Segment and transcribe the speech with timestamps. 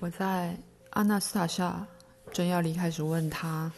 [0.00, 0.56] 我在
[0.90, 1.86] 阿纳斯塔夏
[2.32, 3.70] 正要离开时，问他：“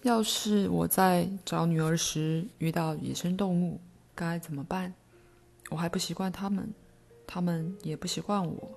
[0.00, 3.78] 要是我在找女儿时遇到野生动物，
[4.14, 4.94] 该怎么办？
[5.68, 6.72] 我还不习惯他们，
[7.26, 8.70] 他们也不习惯我。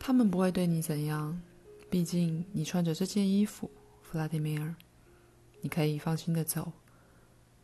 [0.00, 1.40] 他们不会对你怎样，
[1.88, 3.70] 毕竟你穿着这件衣服，
[4.02, 4.74] 弗拉迪米尔。
[5.60, 6.72] 你可以放心的走，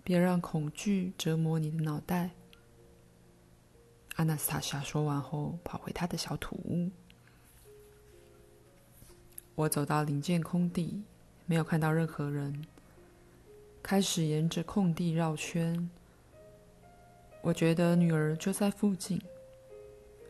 [0.04, 2.30] 别让恐惧折磨你的脑袋。”
[4.16, 6.90] 阿纳斯塔夏说完后，跑回他的小土屋。
[9.54, 11.02] 我走到零件空地，
[11.46, 12.64] 没有看到任何人，
[13.82, 15.90] 开始沿着空地绕圈。
[17.40, 19.20] 我觉得女儿就在附近。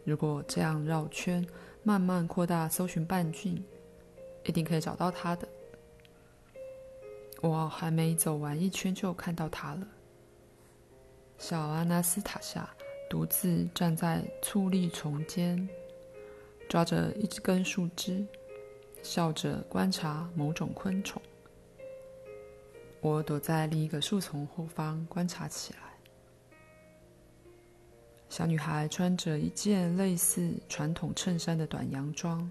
[0.05, 1.47] 如果这样绕圈，
[1.83, 3.63] 慢慢扩大搜寻半径，
[4.45, 5.47] 一定可以找到她的。
[7.41, 9.87] 我还没走完一圈，就看到她了，
[11.39, 12.69] 小阿纳斯塔夏。
[13.13, 15.69] 独自站在醋栗丛间，
[16.67, 18.27] 抓着一根树枝，
[19.03, 21.21] 笑着观察某种昆虫。
[23.03, 25.81] 我躲在另一个树丛后方观察起来。
[28.31, 32.51] 小女孩穿着一件类似传统衬衫的短洋装，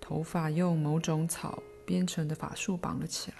[0.00, 3.36] 头发用某种草编成的法束绑了起来。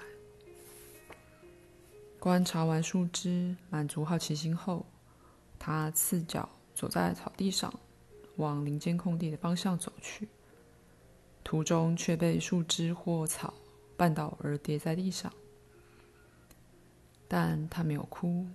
[2.19, 4.85] 观察完树枝，满足好奇心后。
[5.63, 7.73] 他赤脚走在草地上，
[8.37, 10.27] 往林间空地的方向走去，
[11.45, 13.53] 途中却被树枝或草
[13.99, 15.31] 绊倒而跌在地上。
[17.29, 18.47] 但他没有哭，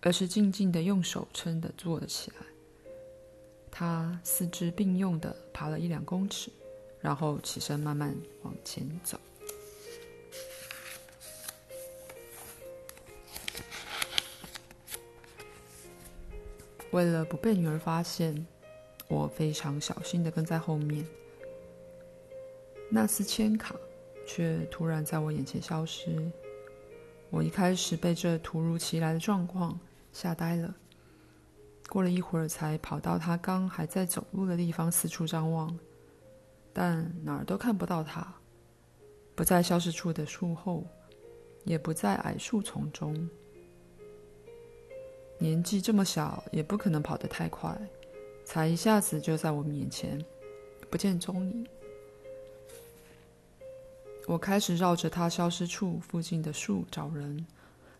[0.00, 2.46] 而是静静地用手撑地坐了起来。
[3.70, 6.50] 他四肢并用地爬了一两公尺，
[7.00, 9.20] 然后起身慢慢往前走。
[16.90, 18.46] 为了不被女儿发现，
[19.08, 21.06] 我非常小心的跟在后面。
[22.90, 23.74] 纳斯千卡
[24.26, 26.30] 却突然在我眼前消失。
[27.30, 29.78] 我一开始被这突如其来的状况
[30.14, 30.74] 吓呆了，
[31.90, 35.78] 过了一会儿才跑到他刚还在走路的地方四处张望，
[36.72, 38.26] 但哪儿都看不到他，
[39.34, 40.86] 不在消失处的树后，
[41.64, 43.28] 也不在矮树丛中。
[45.38, 47.76] 年纪这么小，也不可能跑得太快，
[48.44, 50.22] 才一下子就在我面前，
[50.90, 51.66] 不见踪影。
[54.26, 57.46] 我开始绕着他消失处附近的树找人，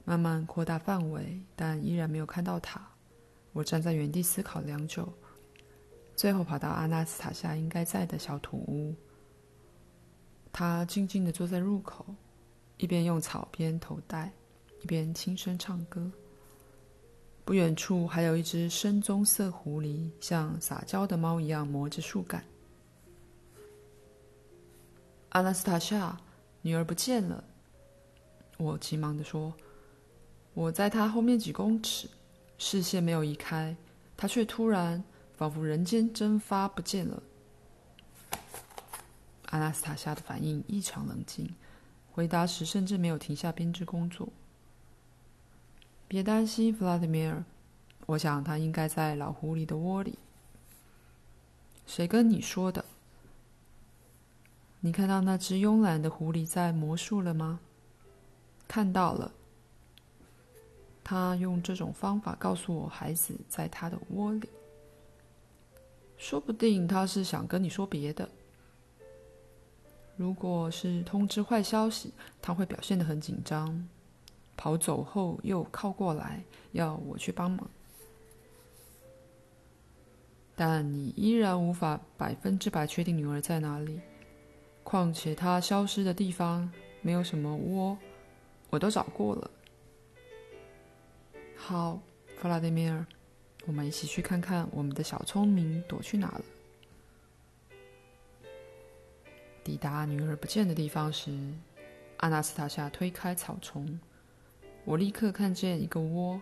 [0.04, 2.84] 慢慢扩大范围，但依然没有看到他。
[3.52, 5.10] 我站在原地思考良久，
[6.16, 8.94] 最后跑到阿纳斯塔夏应该在的小土屋。
[10.52, 12.04] 他静静地坐在入口，
[12.76, 14.32] 一边用草编头带，
[14.82, 16.10] 一边轻声唱歌。
[17.48, 22.44] 不远处还有一只深棕色狐狸，像撒娇的猫一样磨着树干。
[25.30, 26.20] 阿纳斯塔夏，
[26.60, 27.42] 女儿不见了！
[28.58, 29.54] 我急忙地说
[30.52, 32.06] ：“我在她后面几公尺，
[32.58, 33.74] 视线没有移开，
[34.14, 35.02] 她却突然
[35.34, 37.22] 仿佛人间蒸发不见了。”
[39.48, 41.48] 阿纳斯塔夏的反应异常冷静，
[42.10, 44.28] 回答时甚至没有停下编织工作。
[46.08, 47.44] 别担心，弗拉德米尔。
[48.06, 50.18] 我想他应该在老狐狸的窝里。
[51.86, 52.82] 谁跟你说的？
[54.80, 57.60] 你看到那只慵懒的狐狸在魔术了吗？
[58.66, 59.30] 看到了。
[61.04, 64.48] 他用这种方法告诉我，孩子在他的窝里。
[66.16, 68.26] 说不定他是想跟你说别的。
[70.16, 73.86] 如果是通知坏消息，他会表现得很紧张。
[74.58, 76.42] 跑走后又靠过来，
[76.72, 77.70] 要我去帮忙。
[80.56, 84.00] 但你依然无法百分之百确定女儿在哪里。
[84.82, 86.68] 况且她消失的地方
[87.02, 87.96] 没有什么窝，
[88.68, 89.48] 我都找过了。
[91.56, 92.00] 好，
[92.36, 93.06] 弗拉迪米尔，
[93.66, 96.44] 我们一起去看看我们的小聪明躲去哪了。
[99.62, 101.30] 抵达女儿不见的地方时，
[102.16, 104.00] 阿纳斯塔夏推开草丛。
[104.88, 106.40] 我立刻看见一个窝，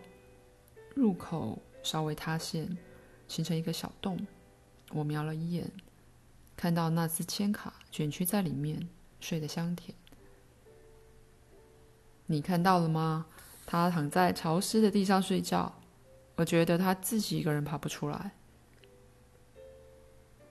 [0.95, 2.79] 入口稍微塌陷，
[3.27, 4.25] 形成一个小洞。
[4.93, 5.69] 我瞄了一眼，
[6.57, 8.89] 看到那只千卡卷曲在里面，
[9.19, 9.93] 睡得香甜。
[12.27, 13.27] 你看到了吗？
[13.67, 15.81] 它躺在潮湿的地上睡觉。
[16.37, 18.31] 我觉得它自己一个人爬不出来。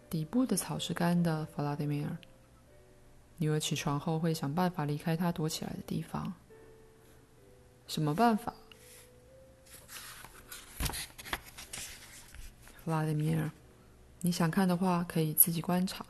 [0.10, 2.18] 底部的草是干的，弗拉迪米尔。
[3.38, 6.34] 女儿起床后会想办法离开他躲起来的地方。
[7.88, 8.54] 什么办法？
[12.84, 13.50] 弗拉德米尔，
[14.22, 16.06] 你想看的话可以自己观察。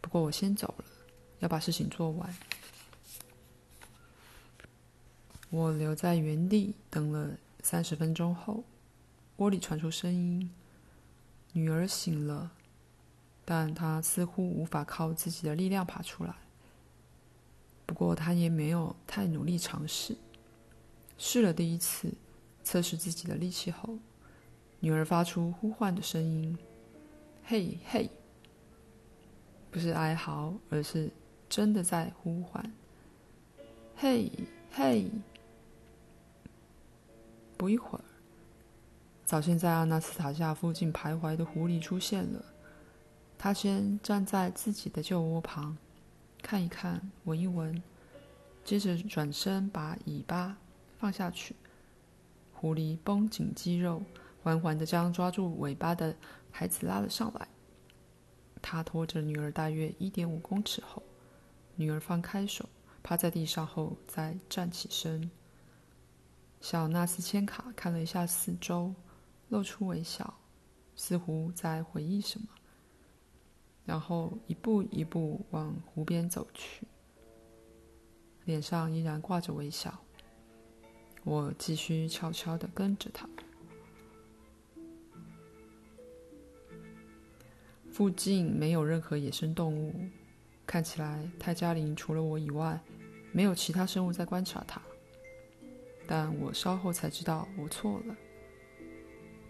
[0.00, 0.84] 不过我先走了，
[1.40, 2.34] 要把事情做完。
[5.50, 8.64] 我留在原地等了三十分钟后，
[9.36, 10.50] 窝里传出声音，
[11.52, 12.50] 女儿醒了，
[13.44, 16.34] 但她似乎无法靠自己的力量爬出来。
[17.86, 20.16] 不过她也没有太努力尝试。
[21.18, 22.14] 试了第一次，
[22.62, 23.98] 测试自己的力气后，
[24.80, 26.56] 女儿发出呼唤的声音
[27.44, 28.08] ：“嘿，嘿！”
[29.70, 31.10] 不是哀嚎，而是
[31.48, 32.72] 真的在呼唤
[33.96, 34.30] ：“嘿，
[34.70, 35.10] 嘿！”
[37.58, 38.04] 不一会儿，
[39.26, 42.44] 早先在阿纳斯塔夏附近徘徊的狐狸出现了。
[43.36, 45.76] 他先站在自己的旧窝旁，
[46.40, 47.82] 看一看，闻一闻，
[48.64, 50.56] 接着转身把尾巴
[50.98, 51.56] 放下去。
[52.52, 54.02] 狐狸绷紧肌肉，
[54.42, 56.16] 缓缓地将抓住尾巴的
[56.50, 57.48] 孩子拉了上来。
[58.60, 61.02] 他拖着女儿大约一点五公尺后，
[61.76, 62.68] 女儿放开手，
[63.02, 65.30] 趴在地上后再站起身。
[66.60, 68.92] 小纳斯千卡看了一下四周，
[69.48, 70.34] 露出微笑，
[70.96, 72.48] 似乎在回忆什么，
[73.84, 76.84] 然后一步一步往湖边走去，
[78.44, 79.96] 脸上依然挂着微笑。
[81.28, 83.28] 我继续悄悄地跟着他。
[87.92, 89.94] 附近没有任何野生动物，
[90.66, 92.80] 看起来泰加林除了我以外，
[93.30, 94.80] 没有其他生物在观察他。
[96.06, 98.16] 但我稍后才知道我错了。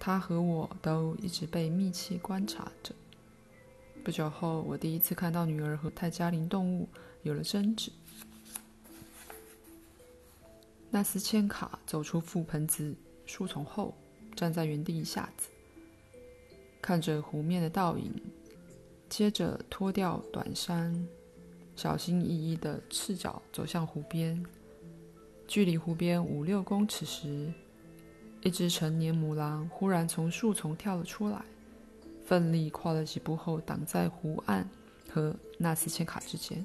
[0.01, 2.93] 他和我都一直被密切观察着。
[4.03, 6.89] 不久后，我第一次看到女儿和泰加林动物
[7.23, 7.93] 有了争执。
[10.91, 12.95] 纳斯千卡走出覆盆子
[13.27, 13.95] 树丛后，
[14.35, 15.49] 站在原地一下子，
[16.81, 18.11] 看着湖面的倒影，
[19.09, 21.07] 接着脱掉短衫，
[21.77, 24.43] 小心翼翼地赤脚走向湖边。
[25.47, 27.53] 距离湖边五六公尺时，
[28.43, 31.45] 一只成年母狼忽然从树丛跳了出来，
[32.25, 34.69] 奋力跨了几步后挡在湖岸
[35.11, 36.65] 和纳斯千卡之间。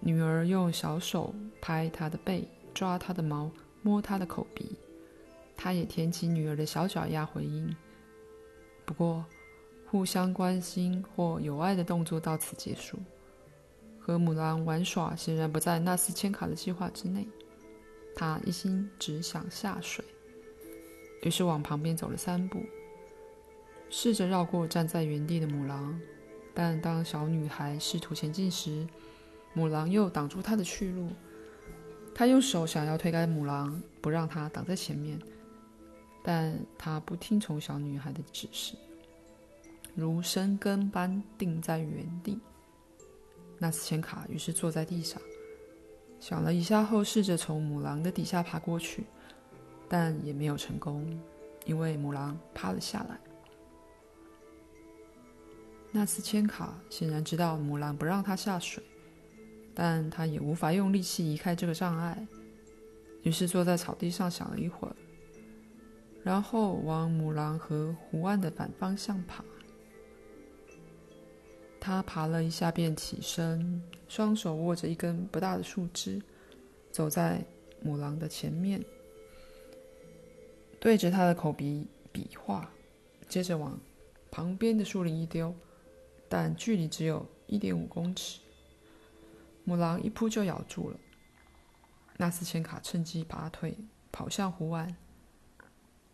[0.00, 3.50] 女儿用小手拍她的背，抓她的毛，
[3.82, 4.76] 摸她的口鼻，
[5.56, 7.74] 她也舔起女儿的小脚丫回应。
[8.84, 9.24] 不过，
[9.86, 12.98] 互相关心或友爱的动作到此结束。
[13.98, 17.28] 和母狼玩耍显然不在纳斯千卡的计划之内，
[18.16, 20.04] 他一心只想下水，
[21.22, 22.60] 于是往旁边走了三步，
[23.90, 26.00] 试着绕过站在原地的母狼。
[26.52, 28.84] 但当小女孩试图前进时，
[29.52, 31.10] 母狼又挡住她的去路。
[32.14, 35.18] 他用手想要推开母狼，不让她挡在前面，
[36.22, 38.74] 但她不听从小女孩的指示，
[39.94, 42.38] 如生根般定在原地。
[43.58, 45.20] 纳斯千卡于是坐在地上，
[46.18, 49.04] 想了一下后，试着从母狼的底下爬过去，
[49.88, 51.18] 但也没有成功，
[51.64, 53.18] 因为母狼趴了下来。
[55.92, 58.82] 纳斯千卡显然知道母狼不让他下水，
[59.74, 62.26] 但他也无法用力气移开这个障碍，
[63.22, 64.94] 于是坐在草地上想了一会儿，
[66.22, 69.44] 然后往母狼和湖岸的反方向爬。
[71.78, 76.20] 他爬了一下，便起身，双手握着一根不大的树枝，
[76.90, 77.42] 走在
[77.80, 78.84] 母狼的前面，
[80.78, 82.70] 对着他的口鼻比划，
[83.28, 83.80] 接着往
[84.30, 85.54] 旁边的树林一丢，
[86.28, 88.40] 但距离只有一点五公尺。
[89.70, 90.96] 母狼一扑就咬住了。
[92.16, 93.78] 纳斯千卡趁机拔腿
[94.10, 94.96] 跑向湖岸。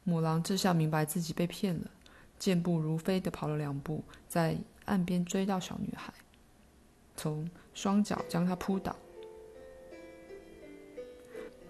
[0.05, 1.91] 母狼这下明白自己被骗了，
[2.39, 6.13] 健步如飞地跑了两步，在岸边追到小女孩，
[7.17, 8.95] 从双脚将她扑倒。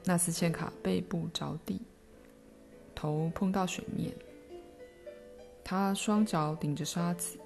[0.03, 1.81] 纳斯千卡背部着地，
[2.97, 4.13] 头碰到水面。
[5.63, 7.39] 他双脚顶着沙子，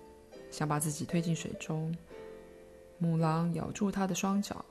[0.50, 1.94] 想把自己推进水中。
[3.00, 4.64] 母狼咬住他的双脚，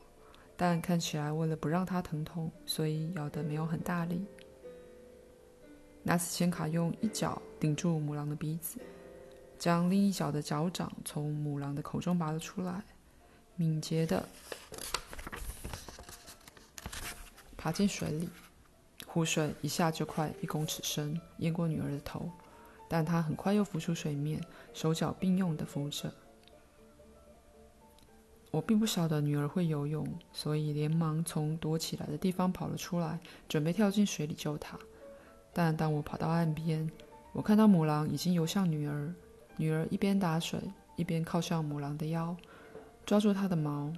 [0.56, 4.26] 但看起来为了不让他疼痛，所以咬得没有很大力。
[6.04, 8.80] 纳斯显卡用一脚顶住母狼的鼻子。
[9.58, 12.82] 将另一脚的脚掌从母狼的口中拔了出来，
[13.58, 14.24] 敏捷地
[17.58, 18.30] 爬进水里。
[19.06, 22.32] 湖水一下就快一公尺深，淹过女儿的头，
[22.88, 24.40] 但她很快又浮出水面，
[24.74, 26.14] 手脚并用地浮着。
[28.52, 34.78] 我并不晓得女儿会游泳，所以连忙从躲起来的地方跑了出来，准备跳进水里救她。
[35.54, 36.90] 但当我跑到岸边，
[37.32, 39.14] 我看到母狼已经游向女儿，
[39.58, 40.60] 女儿一边打水，
[40.96, 42.36] 一边靠向母狼的腰，
[43.06, 43.94] 抓住它的毛。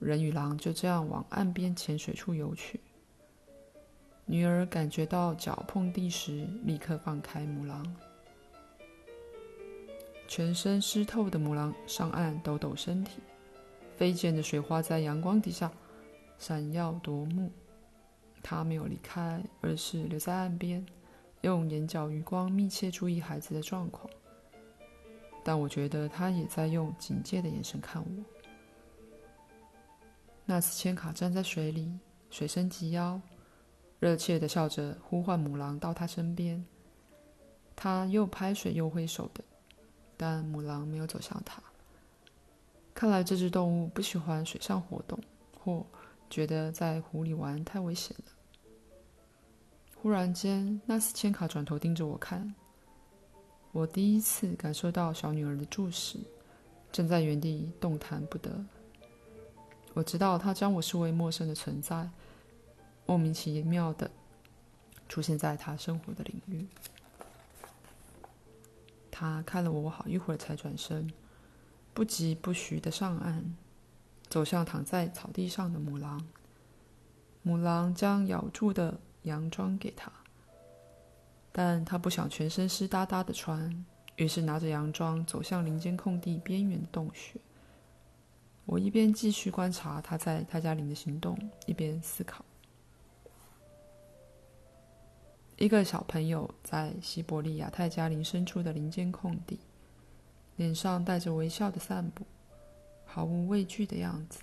[0.00, 2.80] 人与狼就这样往岸边浅水处游去。
[4.24, 7.84] 女儿感觉到脚碰地时，立刻放开母狼。
[10.26, 13.20] 全身湿透的母狼上岸抖抖身体，
[13.96, 15.70] 飞溅的水花在阳光底下
[16.38, 17.50] 闪耀夺目。
[18.42, 20.84] 他没有离开，而是留在岸边，
[21.42, 24.08] 用眼角余光密切注意孩子的状况。
[25.44, 28.24] 但我觉得他也在用警戒的眼神看我。
[30.44, 31.92] 纳斯千卡站在水里，
[32.30, 33.20] 水深及腰，
[34.00, 36.64] 热切的笑着呼唤母狼到他身边。
[37.76, 39.44] 他又拍水又挥手的。
[40.14, 41.60] 但母狼没有走向他。
[43.02, 45.18] 看来这只动物不喜欢水上活动，
[45.58, 45.84] 或
[46.30, 48.32] 觉得在湖里玩太危险了。
[49.96, 52.54] 忽然间，纳斯千卡转头盯着我看。
[53.72, 56.16] 我第一次感受到小女儿的注视，
[56.92, 58.64] 正在原地动弹不得。
[59.94, 62.08] 我知道她将我视为陌生的存在，
[63.04, 64.08] 莫名其妙的
[65.08, 66.64] 出现在她生活的领域。
[69.10, 71.12] 他看了我好一会儿，才转身，
[71.94, 73.54] 不疾不徐的上岸，
[74.28, 76.24] 走向躺在草地上的母狼。
[77.42, 80.10] 母狼将咬住的洋装给他，
[81.50, 83.84] 但他不想全身湿哒哒的穿，
[84.16, 87.40] 于是拿着洋装走向林间空地边缘的洞穴。
[88.64, 92.44] 我一边继续观察他在泰加林的行动，一边思考。
[95.56, 99.58] 一个小朋友在西伯利亚泰加林深处的林间空地，
[100.56, 102.24] 脸上带着微笑的散步，
[103.04, 104.40] 毫无畏惧的样子。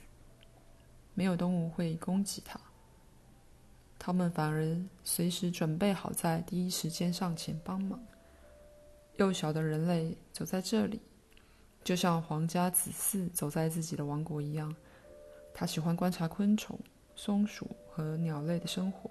[1.13, 2.60] 没有动物会攻击他，
[3.98, 8.00] 他们反而随时准备好在第一时间上前帮忙。
[9.18, 11.01] 幼小的人类走在这里，
[11.84, 14.74] 就像皇家子嗣走在自己的王国一样。
[15.54, 16.80] 他喜欢观察昆虫、
[17.16, 19.10] 松鼠和鸟类的生活，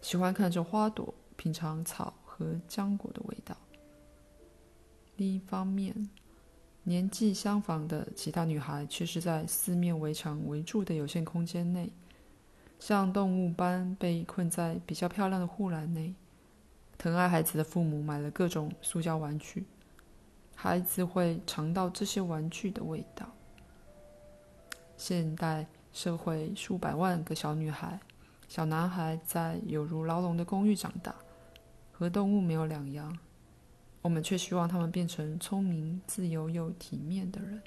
[0.00, 1.12] 喜欢看着花朵。
[1.38, 3.54] 品尝草和浆果的味道。
[5.16, 6.08] 另一方面，
[6.82, 11.90] 年纪相仿的其他女孩却是在四面围墙围住的有限空间内，
[12.78, 16.14] 像动物般被困在比较漂亮的护栏内。
[16.98, 19.64] 疼爱孩子的父母买了各种塑胶玩具，
[20.54, 23.26] 孩子会尝到这些玩具的味道。
[24.96, 28.00] 现代社会数百万个小女孩、
[28.48, 31.14] 小男孩在有如牢笼的公寓长大。
[31.98, 33.18] 和动物没有两样，
[34.06, 37.60] 我们却希望他们变成聪明、自由又体面的人。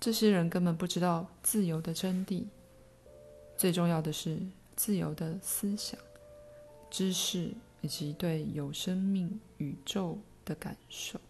[0.00, 2.44] 这些人根本不知道自由的真谛。
[3.56, 4.36] 最重要的是
[4.74, 5.96] 自由的思想、
[6.90, 11.20] 知识以及对有生命宇宙的感受。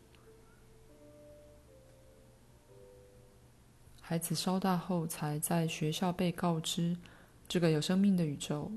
[4.00, 6.96] 孩子稍大后，才在学校被告知
[7.46, 8.72] 这个有生命的宇宙。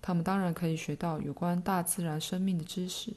[0.00, 3.12] 他们当然可以学到有关大自然生命的知识，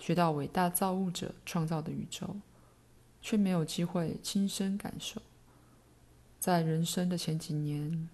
[0.00, 2.34] 学到伟大造物者创造的宇宙，
[3.20, 5.20] 却没有机会亲身感受，
[6.40, 8.08] 在人生的前几年，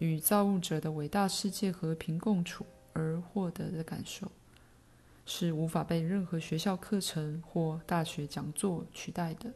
[0.00, 4.30] 与造物者的伟大世界和平共处而获得的感受，
[5.24, 9.52] 是无法被任何学校课程或大学讲座取代的，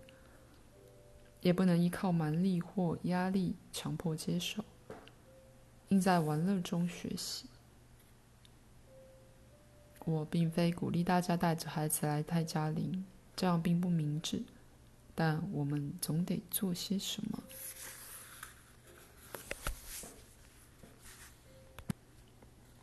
[1.41, 4.65] 也不能依靠蛮力或压力强迫接受，
[5.89, 7.47] 应在玩乐中学习。
[10.05, 13.05] 我并非鼓励大家带着孩子来泰加林，
[13.37, 14.43] 这样并不明智。
[15.15, 17.43] 但我们总得做些什么。